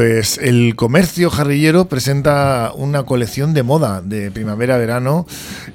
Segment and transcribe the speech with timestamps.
[0.00, 5.26] Pues el comercio jarrillero presenta una colección de moda de primavera-verano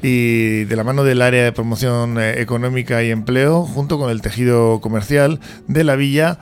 [0.01, 4.23] y de la mano del área de promoción eh, económica y empleo junto con el
[4.23, 6.39] tejido comercial de la villa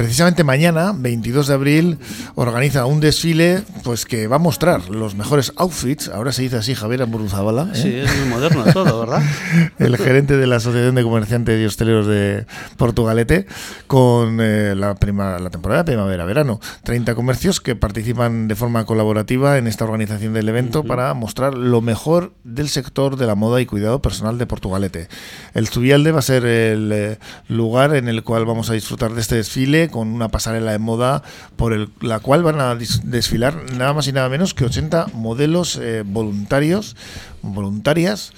[0.00, 1.98] Precisamente mañana, 22 de abril,
[2.34, 6.08] organiza un desfile pues que va a mostrar los mejores outfits.
[6.08, 7.68] Ahora se dice así Javier Amburuzabala.
[7.74, 7.76] ¿eh?
[7.76, 9.22] Sí, es muy moderno todo, ¿verdad?
[9.78, 12.46] el gerente de la Asociación de Comerciantes y Hosteleros de
[12.78, 13.44] Portugalete
[13.88, 16.60] con eh, la, prima, la temporada primavera-verano.
[16.84, 21.82] 30 comercios que participan de forma colaborativa en esta organización del evento para mostrar lo
[21.82, 25.08] mejor del sector de la moda y cuidado personal de Portugalete.
[25.52, 29.20] El Zubialde va a ser el eh, lugar en el cual vamos a disfrutar de
[29.20, 31.22] este desfile con una pasarela de moda
[31.56, 35.76] por el, la cual van a desfilar nada más y nada menos que 80 modelos
[35.76, 36.96] eh, voluntarios,
[37.42, 38.32] voluntarias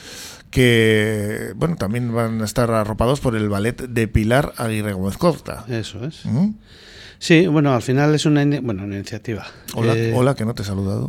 [0.51, 5.65] que bueno también van a estar arropados por el ballet de Pilar Aguirre Gómez Corta.
[5.69, 6.27] Eso es.
[6.27, 6.51] ¿Mm?
[7.23, 9.47] Sí, bueno, al final es una, bueno, una iniciativa.
[9.75, 11.09] Hola, eh, hola, que no te he saludado.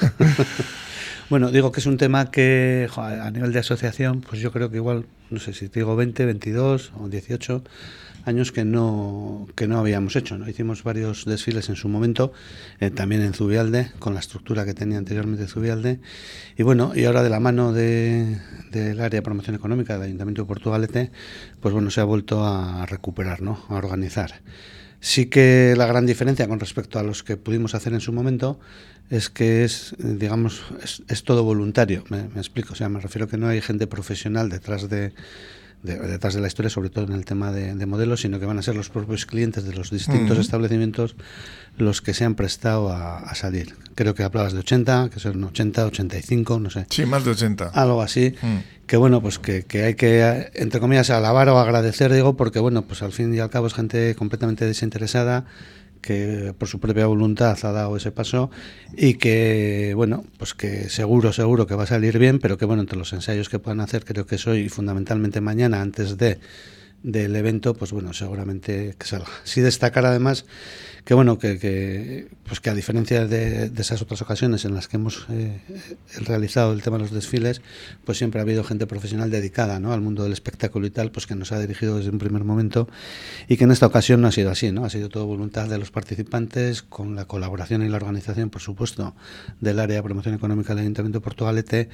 [1.28, 4.76] bueno, digo que es un tema que a nivel de asociación, pues yo creo que
[4.76, 7.64] igual, no sé si te digo 20, 22 o 18
[8.24, 10.38] años que no, que no habíamos hecho.
[10.38, 10.48] ¿no?
[10.48, 12.32] Hicimos varios desfiles en su momento,
[12.80, 16.00] eh, también en Zubialde, con la estructura que tenía anteriormente Zubialde.
[16.56, 18.40] Y bueno, y ahora de la mano del
[18.72, 21.10] área de promoción económica del Ayuntamiento de Portugalete,
[21.60, 23.64] pues bueno, se ha vuelto a recuperar, ¿no?
[23.68, 24.40] a organizar.
[25.00, 28.58] Sí que la gran diferencia con respecto a los que pudimos hacer en su momento
[29.10, 30.64] es que es, digamos,
[31.08, 32.04] es, todo voluntario.
[32.08, 35.12] Me, me, explico, o sea, me refiero que no hay gente profesional detrás de,
[35.84, 38.62] detrás de la historia, sobre todo en el tema de, modelos, sino que van a
[38.62, 41.14] ser los propios clientes de los distintos establecimientos
[41.76, 43.74] los que se han prestado a, salir.
[43.94, 46.86] Creo que hablabas de 80, que son 80, 85, no sé.
[46.90, 47.70] Sí, más de 80.
[47.74, 48.34] Algo así.
[48.40, 48.86] Mm.
[48.86, 52.82] Que bueno, pues que, que, hay que, entre comillas, alabar o agradecer, digo, porque bueno,
[52.82, 55.46] pues al fin y al cabo es gente completamente desinteresada
[56.04, 58.50] que por su propia voluntad ha dado ese paso
[58.94, 62.82] y que, bueno, pues que seguro, seguro que va a salir bien, pero que, bueno,
[62.82, 66.38] entre los ensayos que puedan hacer, creo que soy fundamentalmente mañana, antes de
[67.04, 69.28] del evento, pues bueno, seguramente que salga.
[69.44, 70.46] Sí destacar además
[71.04, 75.26] que bueno, que, pues que a diferencia de, esas otras ocasiones en las que hemos
[75.28, 75.60] eh,
[76.24, 77.60] realizado el tema de los desfiles,
[78.06, 79.92] pues siempre ha habido gente profesional dedicada ¿no?
[79.92, 82.88] al mundo del espectáculo y tal, pues que nos ha dirigido desde un primer momento
[83.48, 84.86] y que en esta ocasión no ha sido así, ¿no?
[84.86, 89.14] Ha sido todo voluntad de los participantes, con la colaboración y la organización, por supuesto,
[89.60, 91.88] del área de promoción económica del Ayuntamiento de Portugalete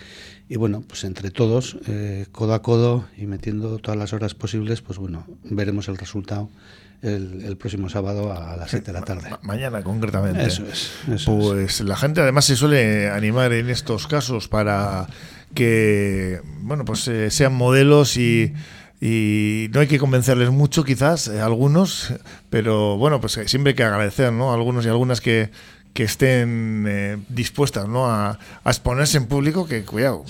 [0.49, 4.83] y bueno, pues entre todos, eh, codo a codo y metiendo todas las horas posibles,
[4.83, 6.49] pues bueno, veremos el resultado
[7.03, 9.31] el, próximo sábado a las 7 de la tarde.
[9.43, 10.45] mañana, concretamente.
[10.45, 11.25] Eso es.
[11.25, 15.07] pues la gente además se suele animar en estos casos para
[15.55, 18.53] que, bueno, pues eh, sean modelos y
[19.03, 22.13] y no hay que convencerles mucho quizás eh, algunos
[22.51, 25.49] pero bueno pues eh, siempre hay que agradecer no algunos y algunas que,
[25.95, 28.11] que estén dispuestas ¿no?
[28.11, 30.27] A, exponerse en público que cuidado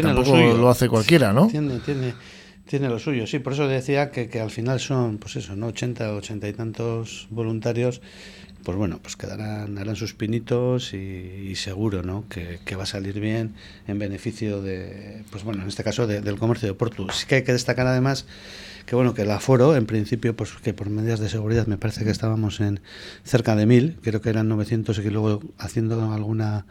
[0.00, 2.14] tampoco lo, hace cualquiera no tiene tiene
[2.66, 5.66] tiene lo suyo, sí, por eso decía que, que al final son, pues eso, ¿no?
[5.68, 8.00] 80, 80 y tantos voluntarios,
[8.64, 12.24] pues bueno, pues quedarán, harán sus pinitos y, seguro, ¿no?
[12.28, 13.54] Que, que, va a salir bien
[13.88, 17.06] en beneficio de, pues bueno, en este caso del comercio de Porto.
[17.12, 18.26] Sí que hay que destacar además
[18.86, 22.04] que bueno, que el aforo, en principio, pues que por medidas de seguridad me parece
[22.04, 22.80] que estábamos en
[23.24, 26.66] cerca de mil, creo que eran 900 y que luego haciendo alguna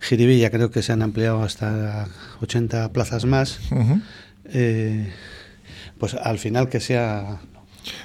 [0.00, 2.08] jiribilla creo que se han ampliado hasta
[2.40, 3.60] 80 plazas más
[4.52, 5.12] eh,
[5.98, 7.40] pues al final que sea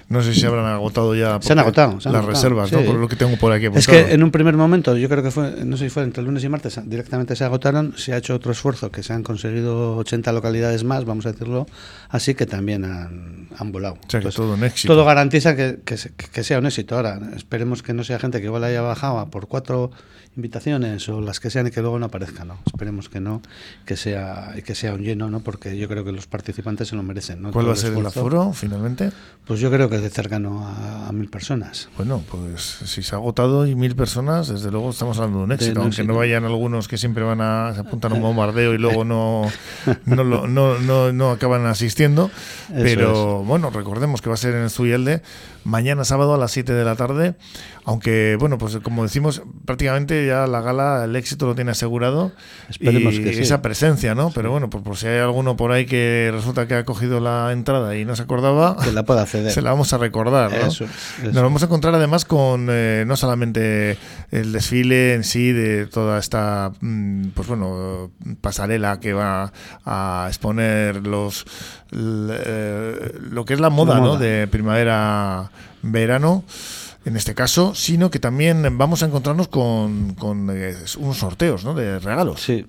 [0.09, 2.81] no sé si habrán agotado ya se han agotado, las reservas, ¿no?
[2.81, 3.67] Por lo que tengo por aquí.
[3.73, 6.23] Es que en un primer momento, yo creo que fue, no sé si fue entre
[6.23, 7.93] lunes y martes, directamente se agotaron.
[7.97, 11.67] Se ha hecho otro esfuerzo que se han conseguido 80 localidades más, vamos a decirlo
[12.09, 13.95] así, que también han, han volado.
[13.95, 14.93] O sea, que todo un éxito.
[14.93, 15.97] Todo garantiza que, que,
[16.31, 16.95] que, sea un éxito.
[16.95, 19.91] Ahora, esperemos que no sea gente que igual haya bajado a por cuatro
[20.35, 22.57] invitaciones o las que sean y que luego no aparezcan, ¿no?
[22.65, 23.41] Esperemos que no,
[23.85, 25.39] que sea que sea un lleno, ¿no?
[25.39, 27.51] Porque yo creo que los participantes se lo merecen, ¿no?
[27.51, 29.11] ¿Cuál va a ser el aforo finalmente?
[29.45, 31.89] Pues yo creo que es de cercano a, mil personas.
[31.97, 35.51] Bueno, pues si se ha agotado y mil personas, desde luego estamos hablando de un
[35.51, 38.77] éxito, aunque no vayan algunos que siempre van a se apuntan a un bombardeo y
[38.77, 39.43] luego no
[40.05, 42.31] no, no, no, no, acaban asistiendo,
[42.69, 45.21] pero bueno, recordemos que va a ser en el Zuyelde
[45.65, 47.35] mañana sábado a las 7 de la tarde,
[47.83, 52.31] aunque bueno, pues como decimos, prácticamente ya la gala el éxito lo tiene asegurado
[52.69, 54.31] Esperemos y que esa presencia, ¿no?
[54.31, 57.51] Pero bueno, pues por si hay alguno por ahí que resulta que ha cogido la
[57.51, 59.51] entrada y no se acordaba, que la pueda acceder.
[59.55, 60.65] Se la vamos a recordar, ¿no?
[61.31, 63.97] Nos vamos a encontrar además con eh, no solamente
[64.29, 68.11] el desfile en sí de toda esta mm, pues bueno,
[68.41, 69.53] pasarela que va
[69.85, 71.45] a exponer los
[71.93, 74.17] eh, lo que es la moda, ¿no?
[74.17, 76.43] de primavera verano
[77.05, 80.15] en este caso, sino que también vamos a encontrarnos con,
[80.51, 81.75] eh, unos sorteos ¿no?
[81.75, 82.41] de regalos.
[82.41, 82.65] Sí.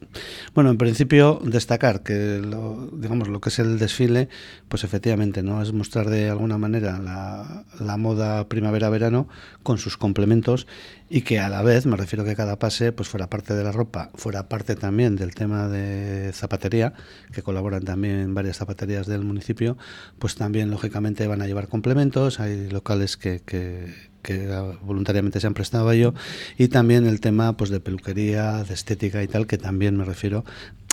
[0.54, 4.28] Bueno, en principio destacar que lo, digamos lo que es el desfile,
[4.68, 9.26] pues efectivamente no es mostrar de alguna manera la, moda primavera-verano
[9.62, 10.66] con sus complementos
[11.08, 13.72] y que a la vez, me refiero que cada pase pues fuera parte de la
[13.72, 16.92] ropa, fuera parte también del tema de zapatería,
[17.32, 19.78] que colaboran también varias zapaterías del municipio,
[20.18, 23.94] pues también lógicamente van a llevar complementos, hay locales que, que,
[24.26, 24.46] que
[24.82, 26.12] voluntariamente se han prestado a ello
[26.58, 30.44] y también el tema pues de peluquería, de estética y tal, que también me refiero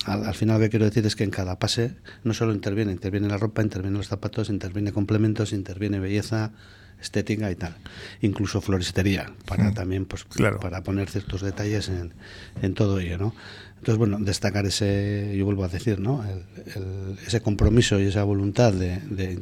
[0.06, 2.92] al, al, final lo que quiero decir es que en cada pase no solo interviene,
[2.92, 6.52] interviene la ropa, interviene los zapatos, interviene complementos, interviene belleza,
[7.02, 7.76] estética y tal.
[8.22, 10.60] Incluso floristería, para mm, también pues claro.
[10.60, 12.14] para poner ciertos detalles en,
[12.62, 13.36] en, todo ello, ¿no?
[13.78, 16.24] Entonces, bueno, destacar ese, yo vuelvo a decir, ¿no?
[16.24, 16.46] El,
[16.76, 19.42] el, ese compromiso y esa voluntad de, de,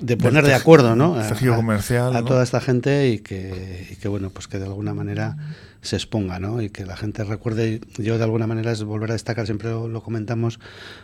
[0.00, 1.14] de poner de acuerdo, ¿no?
[1.18, 2.26] A, comercial, a, a ¿no?
[2.26, 5.36] toda esta gente y que, y que, bueno, pues que de alguna manera
[5.86, 6.60] se exponga, ¿no?
[6.60, 10.02] Y que la gente recuerde, yo de alguna manera es volver a destacar, siempre lo,
[10.02, 10.60] comentamos,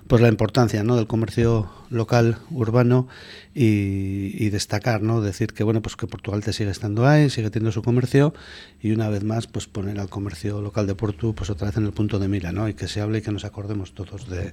[0.06, 0.96] pues la importancia, ¿no?
[0.96, 3.08] Del comercio local, urbano
[3.54, 5.22] y, destacar, ¿no?
[5.22, 8.34] Decir que, bueno, pues que Portugal te sigue estando ahí, sigue teniendo su comercio
[8.82, 11.86] y una vez más, pues poner al comercio local de Portu, pues otra vez en
[11.86, 12.68] el punto de mira, ¿no?
[12.68, 14.52] Y que se hable y que nos acordemos todos de,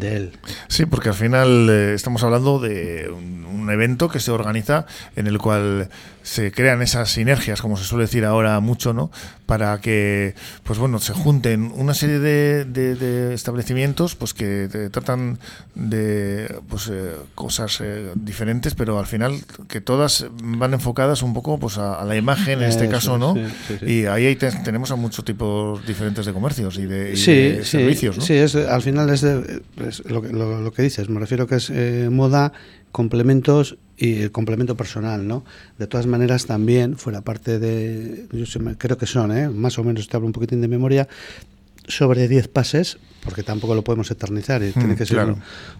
[0.00, 0.32] él.
[0.68, 4.86] Sí, porque al final eh, estamos hablando de un evento que se organiza
[5.16, 5.90] en el cual
[6.22, 9.10] se crean esas sinergias, como se suele decir ahora mucho, ¿no?
[9.50, 15.40] Para que, pues bueno, se junten una serie de, de, de establecimientos, pues que tratan
[15.74, 21.58] de, pues eh, cosas eh, diferentes, pero al final que todas van enfocadas un poco,
[21.58, 23.34] pues a, a la imagen en este Eso, caso, ¿no?
[23.34, 23.86] sí, sí, sí.
[23.86, 28.22] Y ahí, te, tenemos a muchos tipos diferentes de comercios y de, y servicios, ¿no?
[28.22, 31.08] Sí, es, al final es, de, es lo, que, lo, lo, que dices.
[31.08, 32.52] Me refiero que es eh, moda,
[32.92, 35.44] complementos y el complemento personal, ¿no?
[35.78, 38.44] De todas maneras, también, fuera parte de, yo
[38.78, 39.48] creo que son, ¿eh?
[39.50, 41.06] más o menos, te hablo un poquitín de memoria,
[41.86, 45.34] sobre 10 pases, porque tampoco lo podemos eternizar y mm, tiene que ser claro.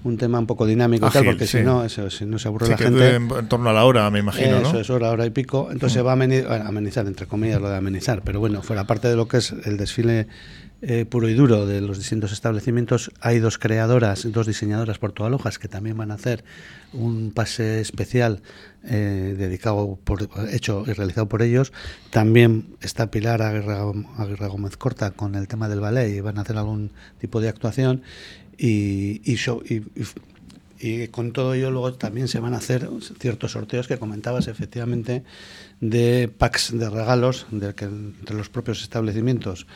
[0.05, 1.59] un, un, tema un poco dinámico Ágil, y tal, porque sí.
[1.59, 3.15] si no, eso, si no se aburre sí, la gente.
[3.17, 4.81] En, en, torno a la hora, me imagino, eso ¿no?
[4.81, 5.69] es hora, hora y pico.
[5.71, 5.99] Entonces mm.
[5.99, 9.09] se va a amenizar, bueno, amenizar, entre comillas, lo de amenizar, pero bueno, fuera parte
[9.09, 10.27] de lo que es el desfile
[10.83, 15.69] eh, puro y duro de los distintos establecimientos, hay dos creadoras, dos diseñadoras portualojas que
[15.69, 16.45] también van a hacer
[16.93, 18.41] un pase especial
[18.85, 21.73] eh, dedicado por, hecho y realizado por ellos.
[22.11, 26.57] También está Pilar Aguirre, Gómez Corta con el tema del ballet y van a hacer
[26.57, 28.03] algún tipo de actuación
[28.57, 29.21] y
[30.81, 32.89] y con todo ello luego también se van a hacer
[33.19, 35.25] ciertos sorteos que comentabas efectivamente
[35.81, 39.67] de packs de regalos de que entre los propios establecimientos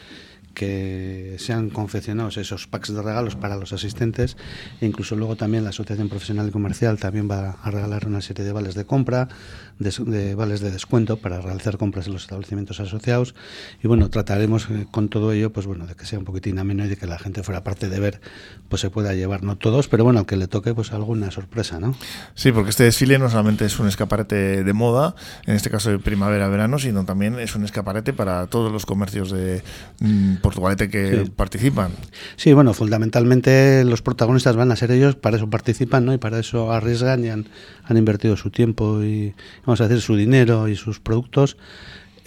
[0.54, 4.36] que sean confeccionados esos packs de regalos para los asistentes
[4.80, 8.44] e incluso luego también la Asociación Profesional y Comercial también va a regalar una serie
[8.44, 9.28] de vales de compra,
[9.78, 13.34] de, de vales de descuento para realizar compras en los establecimientos asociados
[13.82, 16.84] y bueno, trataremos eh, con todo ello pues bueno, de que sea un poquitín ameno
[16.84, 18.20] y de que la gente fuera parte de ver,
[18.68, 21.94] pues se pueda llevar, no todos, pero bueno, que le toque pues alguna sorpresa, ¿no?
[22.34, 25.14] Sí, porque este desfile no solamente es un escaparate de moda,
[25.46, 29.62] en este caso de primavera-verano, sino también es un escaparate para todos los comercios de
[30.00, 31.30] mmm, Portugalete que sí.
[31.30, 31.90] participan.
[32.36, 36.12] Sí, bueno, fundamentalmente los protagonistas van a ser ellos, para eso participan, ¿no?
[36.12, 37.46] Y para eso arriesgan y han,
[37.82, 41.56] han invertido su tiempo y, vamos a decir, su dinero y sus productos.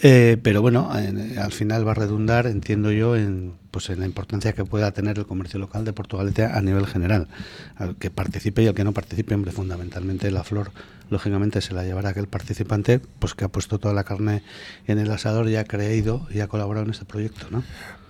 [0.00, 4.06] Eh, pero bueno, en, al final va a redundar, entiendo yo, en, pues en la
[4.06, 7.28] importancia que pueda tener el comercio local de Portugalete a nivel general.
[7.76, 10.72] Al que participe y al que no participe, hombre, fundamentalmente la flor,
[11.08, 14.42] lógicamente, se la llevará aquel participante pues que ha puesto toda la carne
[14.88, 17.62] en el asador y ha creído y ha colaborado en este proyecto, ¿no?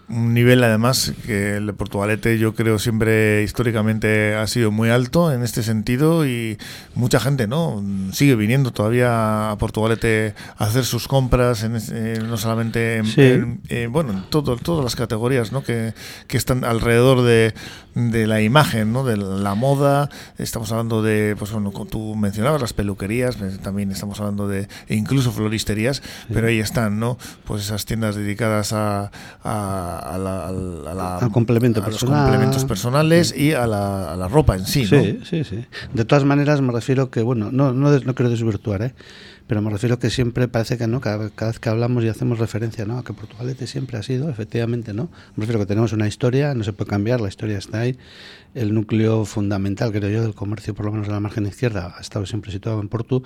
[0.09, 5.33] Un nivel además que el de Portugalete yo creo siempre históricamente ha sido muy alto
[5.33, 6.57] en este sentido y
[6.95, 12.39] mucha gente no sigue viniendo todavía a Portugalete a hacer sus compras en, eh, no
[12.39, 13.21] solamente en, sí.
[13.21, 15.63] en, eh, bueno en todo, todas las categorías ¿no?
[15.63, 15.93] que,
[16.27, 17.53] que están alrededor de,
[17.95, 19.05] de la imagen ¿no?
[19.05, 24.49] de la moda estamos hablando de pues bueno tú mencionabas las peluquerías también estamos hablando
[24.49, 26.03] de incluso floristerías sí.
[26.33, 29.11] pero ahí están no pues esas tiendas dedicadas a,
[29.45, 32.15] a a la, a la, al complemento a personal.
[32.15, 35.25] los complementos personales y a la, a la ropa en sí, sí, ¿no?
[35.25, 35.65] Sí, sí.
[35.93, 38.95] De todas maneras, me refiero que, bueno, no, no, no quiero desvirtuar, ¿eh?
[39.49, 42.39] pero me refiero que siempre parece que no, cada, cada, vez que hablamos y hacemos
[42.39, 42.99] referencia ¿no?
[42.99, 45.09] a que Portugalete siempre ha sido, efectivamente, ¿no?
[45.37, 47.97] Me refiero que tenemos una historia, no se puede cambiar, la historia está ahí,
[48.55, 52.01] el núcleo fundamental, creo yo, del comercio, por lo menos en la margen izquierda, ha
[52.01, 53.23] estado siempre situado en Portu,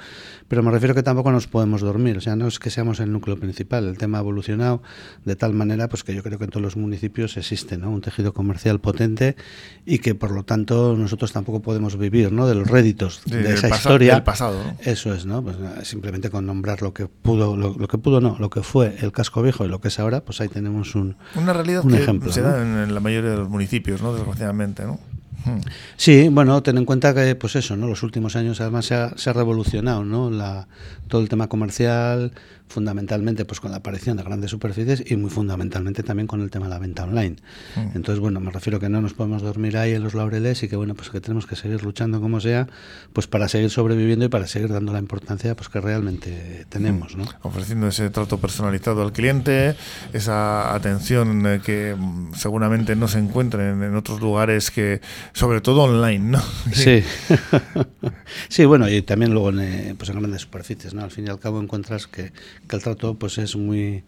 [0.47, 3.11] pero me refiero que tampoco nos podemos dormir, o sea, no es que seamos el
[3.11, 4.81] núcleo principal, el tema ha evolucionado
[5.25, 7.91] de tal manera pues que yo creo que en los municipios existe ¿no?
[7.91, 9.37] un tejido comercial potente
[9.85, 12.47] y que por lo tanto nosotros tampoco podemos vivir ¿no?
[12.47, 14.15] de los réditos de, esa historia.
[14.15, 14.59] Del pasado.
[14.81, 15.43] Eso es, ¿no?
[15.43, 19.13] Pues, simplemente con nombrar lo que pudo, lo, que pudo no, lo que fue el
[19.13, 21.99] casco viejo y lo que es ahora, pues ahí tenemos un, Una realidad un que
[22.03, 22.33] ejemplo.
[22.33, 22.49] se ¿no?
[22.49, 24.15] da en la mayoría de los municipios, ¿no?
[24.15, 24.85] desgraciadamente.
[24.85, 24.99] ¿no?
[25.45, 25.61] Hmm.
[25.97, 27.89] Sí, bueno, ten en cuenta que, pues eso, ¿no?
[27.89, 30.31] Los últimos años además se ha, se ha revolucionado, ¿no?
[30.31, 30.69] La,
[31.09, 32.33] todo el tema comercial,
[32.69, 36.67] fundamentalmente, pues con la aparición de grandes superficies y muy fundamentalmente también con el tema
[36.67, 37.37] de la venta online.
[37.77, 37.91] Hmm.
[37.95, 40.77] Entonces, bueno, me refiero que no nos podemos dormir ahí en los laureles y que,
[40.77, 42.69] bueno, pues que tenemos que seguir luchando como sea,
[43.13, 47.25] pues para seguir sobreviviendo y para seguir dando la importancia, pues que realmente tenemos, ¿no?
[47.43, 49.77] Ofreciendo ese trato personalizado al cliente,
[50.13, 55.01] esa atención eh, que mm, seguramente no se encuentra en, en otros lugares que,
[55.33, 56.43] sobre todo online, ¿no?
[56.73, 57.03] Sí,
[58.49, 61.03] sí, bueno, y también luego en, eh, pues en grandes superficies, ¿no?
[61.03, 62.33] Al fin y al cabo encuentras que,
[62.69, 64.05] que el trato pues es muy,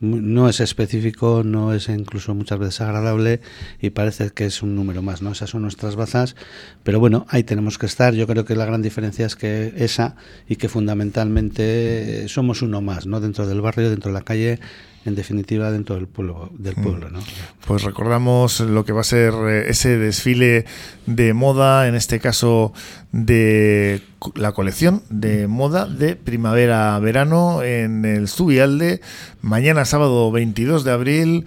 [0.00, 3.40] muy- no es específico, no es incluso muchas veces agradable
[3.80, 5.32] y parece que es un número más, ¿no?
[5.32, 6.36] Esas son nuestras bazas,
[6.82, 8.14] pero bueno, ahí tenemos que estar.
[8.14, 10.16] Yo creo que la gran diferencia es que esa
[10.48, 13.20] y que fundamentalmente somos uno más, ¿no?
[13.20, 14.58] Dentro del barrio, dentro de la calle,
[15.04, 17.20] en definitiva dentro del pueblo, del pueblo, ¿no?
[17.66, 20.66] Pues recordamos lo que va a ser eh, ese desfile
[21.06, 22.72] de moda, en este caso
[23.12, 24.02] de
[24.34, 29.00] la colección de moda de primavera-verano en el Subialde,
[29.40, 31.46] mañana sábado 22 de abril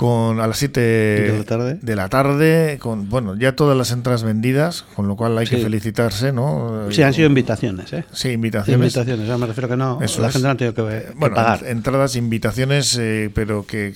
[0.00, 1.78] con a las 7 De la tarde.
[1.82, 5.58] de la tarde, con bueno, ya todas las entradas vendidas, con lo cual hay que
[5.58, 6.90] felicitarse, ¿no?
[6.90, 8.06] Sí, han sido invitaciones, ¿eh?
[8.10, 8.94] Sí, invitaciones.
[8.94, 10.32] Invitaciones, me refiero que no, Eso la es.
[10.32, 11.66] gente no ha tenido que, que Bueno, pagar.
[11.66, 13.92] entradas, invitaciones, eh, pero que,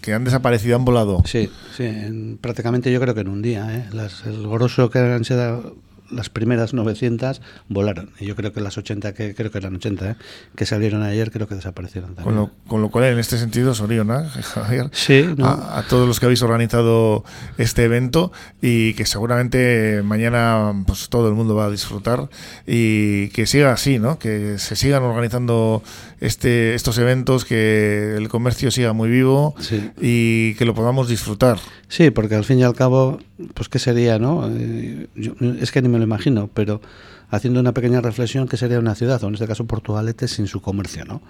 [0.00, 1.22] que han desaparecido, han volado.
[1.26, 3.66] Sí, sí, en- prácticamente yo creo que en un día.
[3.74, 3.84] ¿eh?
[3.92, 5.74] Las, el grosso que han sido
[6.10, 8.10] las primeras 900 volaron.
[8.20, 10.16] Y yo creo que las 80, que creo que eran 80, ¿eh?
[10.56, 12.36] que salieron ayer, creo que desaparecieron Con también.
[12.36, 15.46] lo, con lo cual, en este sentido, Soriona, Javier, Sí, ¿no?
[15.46, 17.24] a, a todos los que habéis organizado
[17.58, 22.28] este evento y que seguramente mañana pues todo el mundo va a disfrutar
[22.66, 24.18] y que siga así, ¿no?
[24.18, 25.82] Que se sigan organizando
[26.20, 29.90] este estos eventos, que el comercio siga muy vivo Sí.
[30.00, 31.58] y que lo podamos disfrutar.
[31.88, 33.18] Sí, porque al fin y al cabo,
[33.54, 34.48] pues qué sería, ¿no?
[34.52, 36.80] Eh, yo- es que ni me lo imagino, pero
[37.30, 39.22] haciendo una pequeña reflexión, ¿qué sería una ciudad?
[39.24, 41.22] O en este caso Portugalete sin su comercio, ¿no?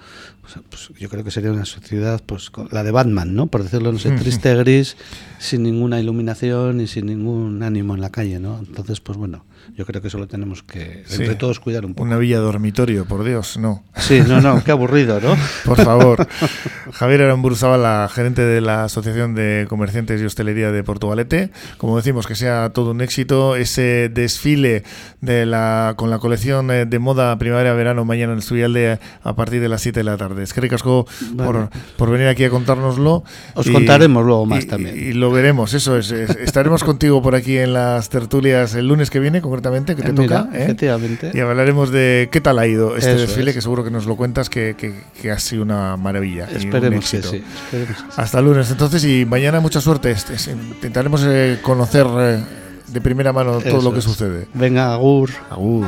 [0.44, 3.46] O sea, pues yo creo que sería una ciudad, pues la de Batman, ¿no?
[3.48, 4.96] Por decirlo, no sé, triste, gris,
[5.38, 8.58] sin ninguna iluminación y sin ningún ánimo en la calle, ¿no?
[8.58, 9.44] Entonces, pues bueno,
[9.76, 11.22] yo creo que eso lo tenemos que, Sí.
[11.22, 12.04] entre todos, cuidar un poco.
[12.06, 13.84] Una villa dormitorio, por Dios, no.
[13.96, 15.36] Sí, no, no, qué aburrido, ¿no?
[15.64, 16.26] Por favor.
[16.92, 21.50] Javier Aramburuzaba, la gerente de la Asociación de Comerciantes y Hostelería de Portugalete.
[21.76, 24.84] Como decimos, que sea todo un éxito ese desfile
[25.20, 29.60] de la con la colección eh, de moda primavera-verano mañana en el Estudialde a partir
[29.60, 30.42] de las 7 de la tarde.
[30.42, 33.24] Es que ricasco por, por venir aquí a contárnoslo.
[33.54, 34.96] Os contaremos luego más y- también.
[34.98, 39.10] Y, lo veremos, eso es, es- Estaremos contigo por aquí en las tertulias el lunes
[39.10, 40.56] que viene, concretamente, que te Eh, mira, toca.
[40.58, 40.64] ¿eh?
[40.64, 41.30] efectivamente.
[41.34, 43.56] Y hablaremos de qué tal ha ido este Eso desfile, es.
[43.56, 46.48] que seguro que nos lo cuentas, que, que- que ha sido una maravilla.
[46.50, 47.42] y un Esperemos que sí.
[47.72, 47.96] esperemos.
[48.16, 50.10] Hasta lunes, entonces, y mañana mucha suerte.
[50.10, 52.40] Este- es- Intentaremos eh, conocer eh,
[52.92, 54.04] de primera mano todo Eso lo que es.
[54.04, 54.48] sucede.
[54.54, 55.30] Venga, Agur.
[55.50, 55.86] Agur.